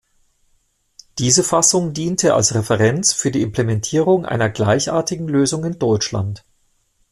Diese 1.19 1.43
Fassung 1.43 1.93
diente 1.93 2.33
als 2.33 2.55
Referenz 2.55 3.13
für 3.13 3.29
die 3.29 3.43
Implementierung 3.43 4.25
einer 4.25 4.49
gleichartigen 4.49 5.27
Lösung 5.27 5.63
in 5.63 5.77
Deutschland. 5.77 6.43